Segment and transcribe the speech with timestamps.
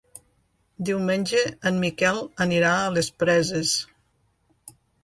[0.89, 3.79] Diumenge en Miquel anirà a les Preses.